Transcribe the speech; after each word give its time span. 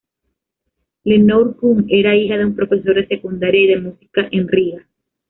Lenore 1.03 1.53
Kühn 1.59 1.85
era 1.87 2.15
hija 2.15 2.35
de 2.35 2.45
un 2.45 2.55
profesor 2.55 2.95
de 2.95 3.05
secundaria 3.05 3.61
y 3.61 3.67
de 3.67 3.81
música 3.81 4.27
en 4.31 4.47
Riga. 4.47 4.87